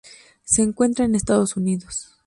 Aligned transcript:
Se 0.43 0.63
encuentra 0.63 1.05
en 1.05 1.13
Estados 1.13 1.55
Unidos. 1.55 2.15